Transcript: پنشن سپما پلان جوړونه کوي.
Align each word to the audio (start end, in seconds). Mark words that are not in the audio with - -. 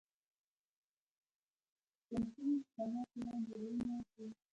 پنشن 2.09 2.51
سپما 2.71 3.01
پلان 3.11 3.39
جوړونه 3.47 3.95
کوي. 4.11 4.29